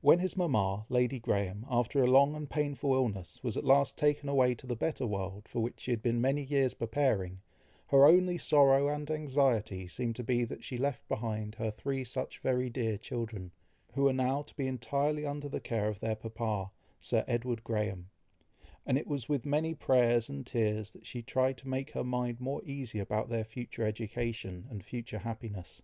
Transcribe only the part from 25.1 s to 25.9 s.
happiness.